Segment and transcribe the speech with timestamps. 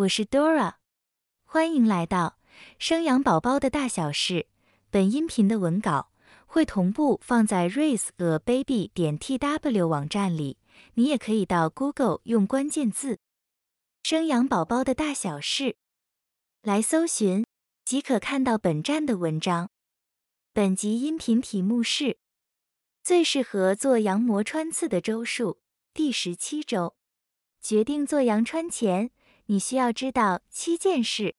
[0.00, 0.76] 我是 Dora，
[1.44, 2.38] 欢迎来到
[2.78, 4.46] 生养宝宝的大小事。
[4.88, 6.10] 本音频的文稿
[6.46, 10.56] 会同步放在 raiseababy 点 tw 网站里，
[10.94, 13.18] 你也可以到 Google 用关键字
[14.02, 15.76] “生养宝宝的大小事”
[16.62, 17.44] 来搜寻，
[17.84, 19.70] 即可看到本站的文章。
[20.54, 22.18] 本集音频题目是
[23.02, 25.58] 最适合做羊膜穿刺的周数，
[25.92, 26.96] 第十七周。
[27.60, 29.10] 决定做羊穿前。
[29.50, 31.34] 你需要知道七件事。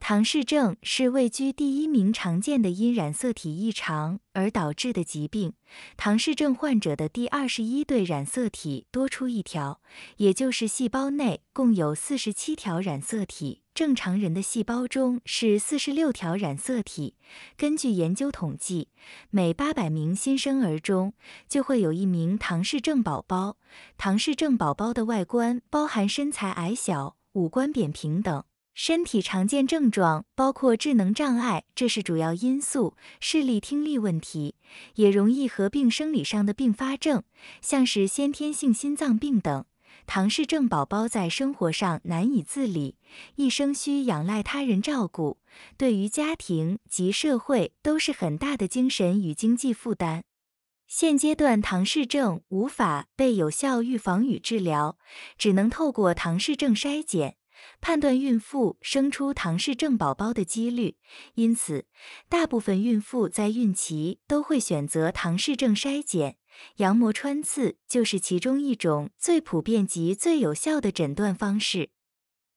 [0.00, 5.52] 唐氏症是位居第一名常见的因染色体异常而导致的疾病。
[5.96, 9.80] 唐氏症患者的第二十一对染色体多出一条，
[10.16, 17.14] 也就是细胞内共有四十七条染色体，正常人的细胞中是四十六条染色体。
[17.58, 18.88] 根据研究统计，
[19.28, 21.12] 每八百名新生儿中
[21.46, 23.58] 就会有一名唐氏症宝宝。
[23.98, 27.18] 唐氏症宝宝的外观包含身材矮小。
[27.32, 28.42] 五官扁平等
[28.74, 34.56] 身体常见症状包括智能障碍，这是主要因素；视力、听力问题，
[34.94, 37.22] 也容易合并生理上的并发症，
[37.60, 39.64] 像是先天性心脏病等。
[40.06, 42.96] 唐氏症宝宝在生活上难以自理，
[43.36, 45.38] 一生需仰赖他人照顾，
[45.76, 50.24] 对于家庭及社会都是很大的精神与经济负担。
[50.92, 54.98] 现阶段，唐氏症无法被有效预防与治疗，
[55.38, 57.36] 只能透过唐氏症筛检
[57.80, 60.96] 判断孕妇生出唐氏症宝宝的几率。
[61.34, 61.86] 因此，
[62.28, 66.38] 大部分孕妇在孕期都会选择唐氏症筛检，
[66.78, 71.90] 羊膜穿刺就是其中一种最普遍及最有效的诊断方式。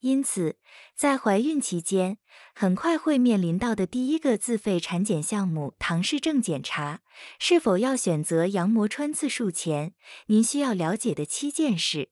[0.03, 0.57] 因此，
[0.97, 2.17] 在怀孕期间，
[2.53, 6.99] 很快会面临到的第一个自费产检项目——唐氏症检查。
[7.39, 9.93] 是否要选择羊膜穿刺术前，
[10.25, 12.09] 您需要了解的七件事。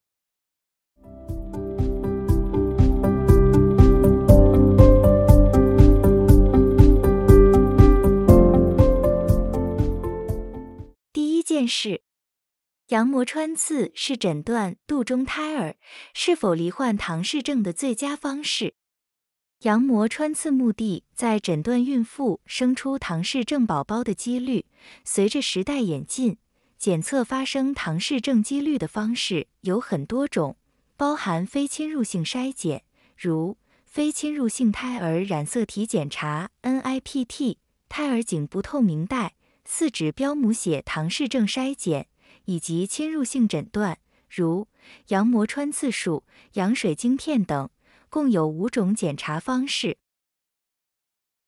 [11.11, 12.04] 第一件事。
[12.92, 15.78] 羊膜穿刺是诊断肚中胎儿
[16.14, 18.74] 是否罹患唐氏症的最佳方式。
[19.62, 24.66] 羊膜穿刺目的在诊断孕妇生出唐氏症宝宝的几率。
[25.06, 26.38] 随着时代演进，
[26.78, 30.58] 检测发生唐氏症几率的方式有很多种，
[30.98, 32.84] 包含非侵入性筛检，
[33.16, 37.56] 如非侵入性胎儿染色体检查 （NIPT）、
[37.88, 42.08] 胎儿颈部透明带四指标母血唐氏症筛检。
[42.46, 44.68] 以及侵入性诊断，如
[45.08, 47.70] 羊膜穿刺术、羊水晶片等，
[48.10, 49.98] 共有五种检查方式。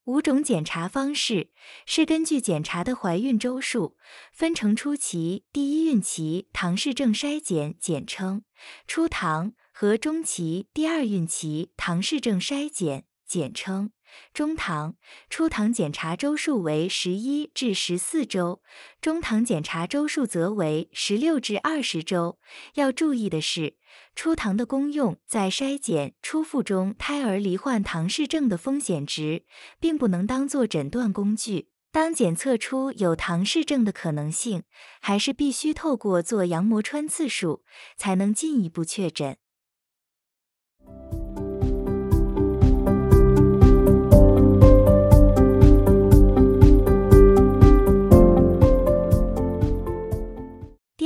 [0.04, 1.48] 五种检查方式
[1.86, 3.96] 是根据检查的怀孕周数，
[4.32, 8.44] 分成初期第一孕期唐氏症筛检（简称
[8.86, 13.92] 初唐）和中期第二孕期唐氏症筛检（简称）。
[14.32, 14.96] 中唐、
[15.30, 18.62] 初唐检查周数为十一至十四周，
[19.00, 22.38] 中唐检查周数则为十六至二十周。
[22.74, 23.76] 要注意的是，
[24.14, 29.44] 初唐的功用在筛检初腹中胎儿罹患唐氏症的风险值，
[29.78, 31.68] 并不能当做诊断工具。
[31.92, 34.64] 当检测出有唐氏症的可能性，
[35.00, 37.62] 还是必须透过做羊膜穿刺术
[37.96, 39.36] 才能进一步确诊。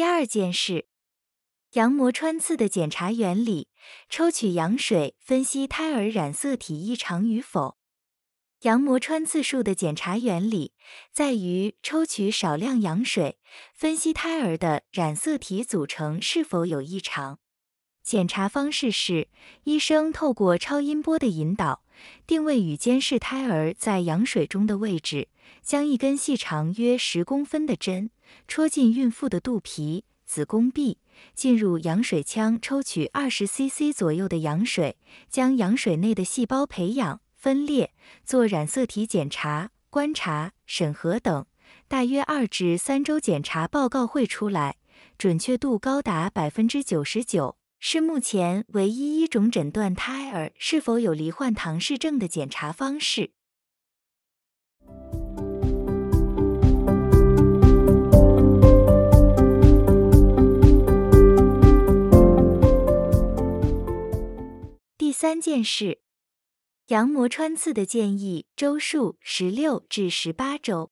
[0.09, 0.87] 二件事，
[1.75, 3.69] 羊膜穿刺的检查原理：
[4.09, 7.77] 抽取羊水分析胎儿染色体异常与否。
[8.63, 10.73] 羊膜穿刺术的检查原理
[11.13, 13.39] 在于抽取少量羊水，
[13.75, 17.39] 分析胎儿的染色体组成是否有异常。
[18.03, 19.29] 检查方式是，
[19.65, 21.85] 医生透过超音波的引导，
[22.27, 25.29] 定位与监视胎儿在羊水中的位置，
[25.63, 28.11] 将一根细长约十公分的针。
[28.47, 30.99] 戳进孕妇的肚皮、子宫壁，
[31.35, 34.97] 进入羊水腔，抽取二十 cc 左右的羊水，
[35.31, 37.93] 将羊水内的细胞培养、分裂，
[38.25, 41.47] 做染色体检查、观察、审核等。
[41.87, 44.77] 大约二至三周，检查报告会出来，
[45.17, 53.31] 准确度高达百分之九十九，是目前唯一一种诊断胎儿是否有罹患唐氏症的检查方式。
[64.97, 66.01] 第三件事，
[66.89, 70.91] 羊膜穿刺的建议周数十六至十八周。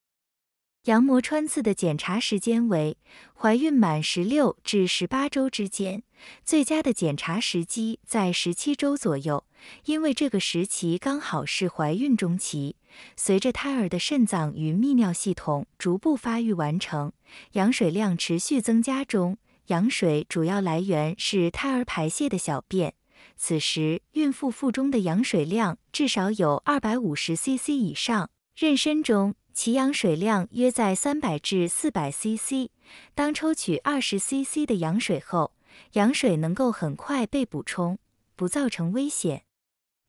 [0.86, 2.96] 羊膜穿刺的检查时间为
[3.34, 6.04] 怀孕满十六至十八周之间，
[6.44, 9.44] 最佳的检查时机在十七周左右，
[9.86, 12.76] 因为这个时期刚好是怀孕中期。
[13.16, 17.12] 随着胎儿的肾脏与泌尿系统逐步发育完成，
[17.52, 19.38] 羊水量持续增加中。
[19.66, 22.94] 羊水主要来源是胎儿排泄的小便，
[23.36, 29.34] 此时孕妇腹中的羊水量至少有二百五十 cc 以上，妊娠中。
[29.56, 32.68] 其羊水量约在三百至四百 cc。
[33.14, 35.54] 当抽取二十 cc 的羊水后，
[35.94, 37.98] 羊水能够很快被补充，
[38.36, 39.44] 不造成危险。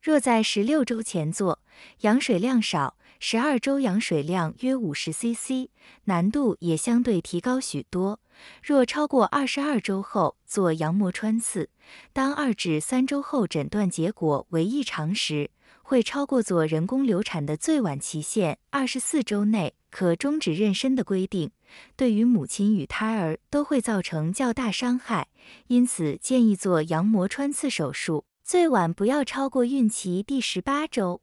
[0.02, 1.60] 若在十六周前做，
[2.00, 5.70] 羊水量少，十二周羊水量约五十 cc，
[6.04, 8.20] 难度也相对提高许多。
[8.62, 11.70] 若超过二十二周后做羊膜穿刺，
[12.12, 15.50] 当二至三周后诊断结果为异常时。
[15.88, 21.50] 会超过做人工流产的最晚期限二十四周内可终止妊娠的规定，
[21.96, 25.28] 对于母亲与胎儿都会造成较大伤害，
[25.68, 31.22] 因此建议做羊膜穿刺手术，最晚不要超过孕期第十八周。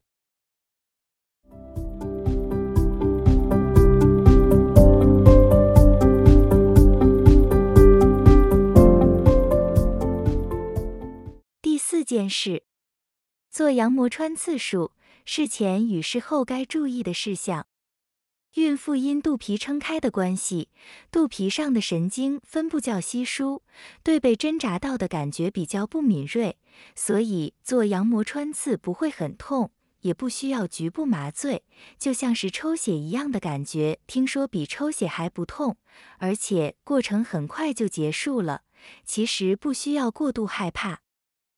[11.62, 12.64] 第四件事。
[13.56, 14.92] 做羊膜穿刺术，
[15.24, 17.66] 事前与事后该注意的事项。
[18.56, 20.68] 孕妇因肚皮撑开的关系，
[21.10, 23.62] 肚皮上的神经分布较稀疏，
[24.02, 26.58] 对被针扎到的感觉比较不敏锐，
[26.94, 29.70] 所以做羊膜穿刺不会很痛，
[30.00, 31.64] 也不需要局部麻醉，
[31.98, 34.00] 就像是抽血一样的感觉。
[34.06, 35.78] 听说比抽血还不痛，
[36.18, 38.64] 而且过程很快就结束了。
[39.06, 41.05] 其实不需要过度害怕。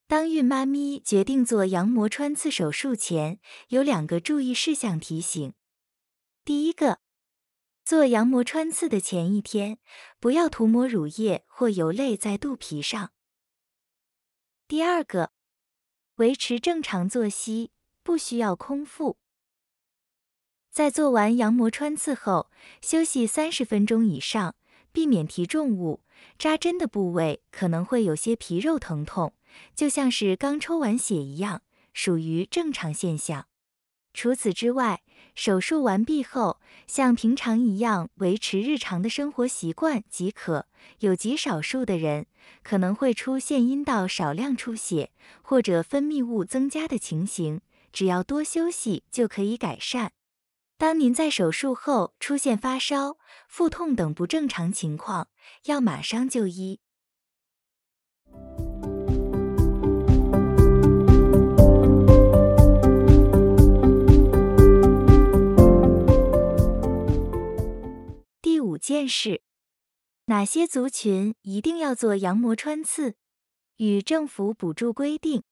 [0.08, 5.52] 当孕妈咪决定做羊膜穿刺手术前，有两个注意事项提醒。
[6.46, 7.00] 第一个，
[7.84, 9.78] 做羊膜穿刺的前一天，
[10.18, 13.12] 不要涂抹乳液或油类在肚皮上。
[14.66, 15.30] 第二个，
[16.14, 17.72] 维持正常作息，
[18.02, 19.18] 不需要空腹。
[20.70, 22.50] 在做完羊膜穿刺后，
[22.80, 24.56] 休息三十分钟以上，
[24.92, 26.00] 避免提重物。
[26.38, 29.34] 扎针的部位可能会有些皮肉疼痛。
[29.74, 31.62] 就像是刚抽完血一样，
[31.94, 33.46] 属于正常现象。
[34.12, 35.02] 除此之外，
[35.34, 40.66] 手术完毕后，像平常一样维持日常的生活习惯即可。
[41.00, 42.26] 有极少数的人
[42.62, 45.12] 可能会出现阴道少量出血
[45.42, 47.60] 或者分泌物增加的情形，
[47.92, 50.12] 只要多休息就可以改善。
[50.80, 55.28] 当您在手术后出现发烧、腹痛等不正常情况，
[55.64, 56.78] 要马上就医。
[68.40, 69.42] 第五件事：
[70.26, 73.16] 哪些族群一定要做羊膜穿刺？
[73.78, 75.42] 与政府补助规定。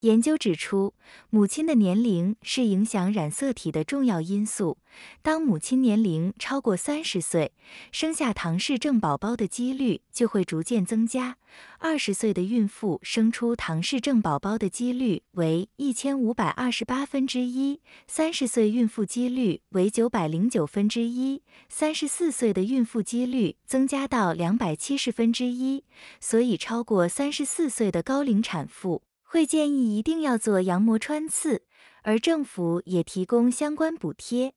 [0.00, 0.94] 研究指出，
[1.28, 4.78] 母亲的年龄是影响染色体的重要因素。
[5.20, 7.52] 当母亲年龄超过三十岁，
[7.92, 11.36] 生下唐氏症宝宝的几率就会逐渐增加。
[11.78, 25.84] 二十岁的孕妇生出唐氏症宝宝的几率为一千五百二十八分之一，三十岁孕妇几率为九百零九分之一，三十四岁的孕妇几率增加到两百七十分之一。
[26.18, 29.02] 所以，超过三十四岁的高龄产妇。
[29.32, 31.64] 会建议一定要做羊膜穿刺，
[32.02, 34.54] 而政府也提供相关补贴。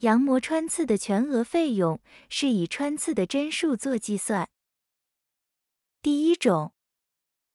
[0.00, 4.50] 羊膜穿刺的全额费用是以穿刺的针数做计算。
[6.02, 6.74] 第一种，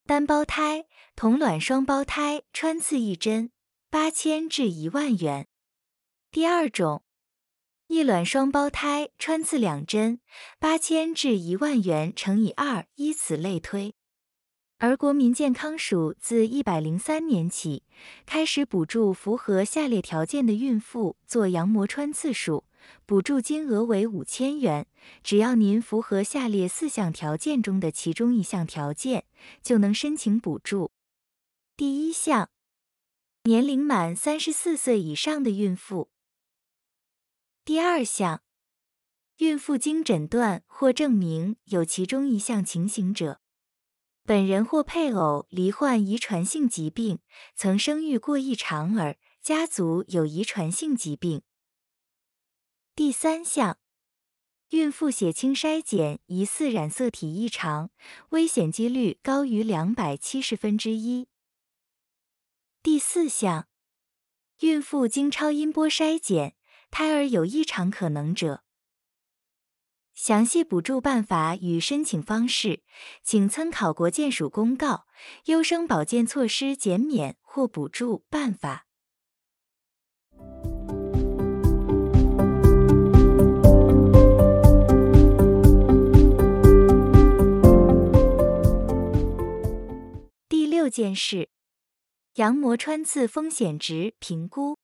[0.07, 3.51] 单胞胎、同卵双胞胎穿刺一针，
[3.91, 5.47] 八千至一万元。
[6.31, 7.03] 第二种，
[7.85, 10.21] 异卵双胞胎穿刺两针，
[10.57, 13.93] 八千至一万元乘以二，依此类推。
[14.79, 17.81] 而国民健康署自一百零三年起
[18.27, 22.63] 开始补助符合下列条件的孕妇做羊膜穿刺术，
[23.07, 24.85] 补助金额为五千元。
[25.23, 29.25] 只要您符合下列四项条件中的其中一项条件，
[29.63, 30.91] 就能申请补助。
[31.75, 32.51] 第一项，
[33.45, 36.11] 年龄满三十四岁以上的孕妇。
[37.65, 38.43] 第二项，
[39.37, 43.41] 孕妇经诊断或证明有其中一项情形者。
[44.27, 47.19] 本人或配偶罹患遗传性疾病，
[47.55, 51.43] 曾生育过异常儿，家族有遗传性疾病。
[52.93, 53.79] 第三项，
[54.71, 57.89] 孕妇血清筛检疑似染色体异常，
[58.31, 61.29] 危险几率高于两百七十分之一。
[62.83, 63.69] 第四项，
[64.59, 66.57] 孕妇经超音波筛检，
[66.91, 68.65] 胎儿有异常可能者。
[70.17, 72.81] 详细补助办法与申请方式，
[73.21, 74.87] 请参考国健署公告
[75.45, 78.87] 《优生保健措施减免或补助办法》。
[90.49, 91.49] 第六件事，
[92.37, 94.79] 羊膜穿刺风险值评估。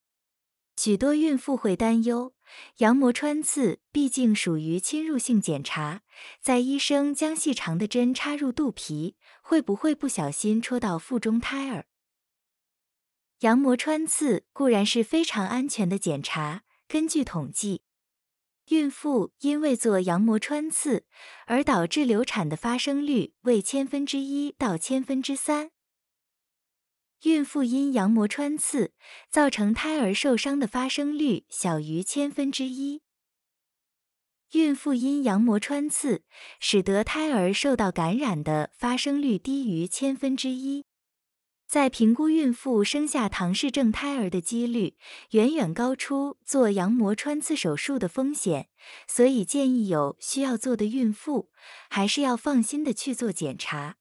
[0.76, 2.34] 许多孕妇会担忧。
[2.78, 6.02] 羊膜穿刺毕竟属于侵入性检查，
[6.42, 11.86] 在医生将细长的针插入肚皮，会不会不小心戳到腹中胎儿？
[13.40, 17.82] 羊膜穿刺固然是非常安全的检查，根据统计，
[18.70, 21.06] 孕妇因为做羊膜穿刺
[21.48, 25.72] 而导致流产的发生率为千分之一到千分之三。
[27.24, 28.92] 孕妇因羊膜穿刺
[29.30, 33.02] 造成胎儿受伤的发生率小于千分之一。
[34.52, 36.24] 孕妇因羊膜穿刺
[36.60, 40.84] 使得胎儿受到感染的发生率低于千分之一。
[41.66, 44.98] 在评估孕妇生下唐氏症胎儿的几率，
[45.32, 48.68] 远远高出做羊膜穿刺手术的风险，
[49.08, 51.50] 所以建议有需要做的孕妇
[51.90, 53.96] 还是要放心的去做检查。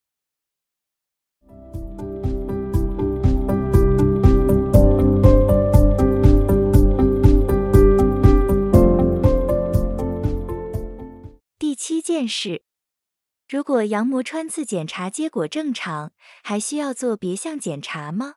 [11.84, 12.62] 七件事：
[13.48, 16.12] 如果羊膜穿刺检查结果正常，
[16.44, 18.34] 还需要做别项检查吗？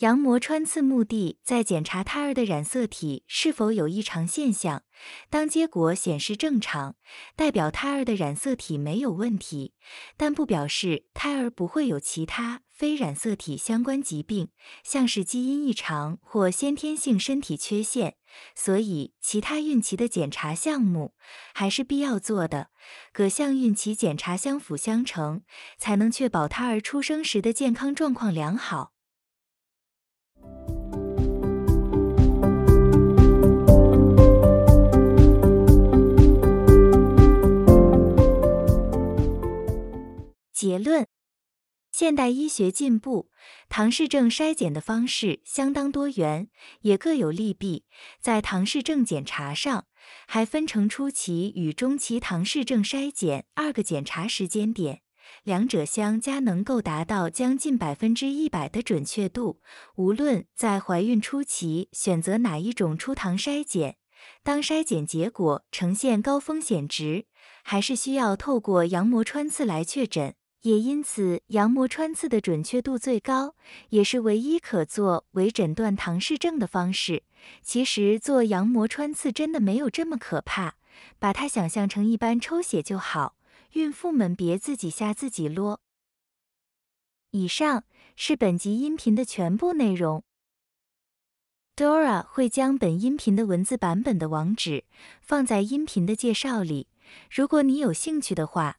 [0.00, 4.82] 羊膜穿刺目的在检查胎儿的染色体是否有异常现象。
[5.30, 6.96] 当结果显示正常，
[7.34, 9.72] 代表胎儿的染色体没有问题，
[10.18, 14.50] 但不表示胎儿不会有其他非染色体相关疾病，
[14.84, 18.18] 像是基因异常或先天性身体缺陷。
[18.54, 21.14] 所以，其他孕期的检查项目
[21.54, 22.70] 还是必要做的，
[23.12, 25.42] 各项孕期检查相辅相成，
[25.78, 28.92] 才能确保胎儿出生时的健康状况良好。
[40.52, 41.06] 结论：
[41.98, 43.30] 现代医学进步，
[43.70, 46.50] 唐氏症筛检的方式相当多元，
[46.82, 47.86] 也各有利弊。
[48.20, 49.86] 在唐氏症检查上，
[50.26, 55.00] 还分成初期与中期唐氏症筛检二个检查时间点，
[55.42, 59.62] 两者相加能够达到将近百分之一百的准确度。
[59.94, 63.96] 无论在怀孕初期选择哪一种初唐筛检，
[64.44, 67.24] 当筛检结果呈现高风险值，
[67.64, 70.35] 还是需要透过羊膜穿刺来确诊。
[70.66, 73.54] 也因此，羊膜穿刺的准确度最高，
[73.90, 77.22] 也是唯一可做为诊断唐氏症的方式。
[77.62, 80.74] 其实做羊膜穿刺真的没有这么可怕，
[81.20, 83.36] 把它想象成一般抽血就好。
[83.74, 85.78] 孕妇们别自己吓自己咯。
[87.30, 87.84] 以上
[88.16, 90.24] 是本集音频的全部内容。
[91.76, 94.82] Dora 会将本音频的文字版本的网址
[95.20, 96.88] 放在音频的介绍里，
[97.30, 98.78] 如果你有兴趣的话。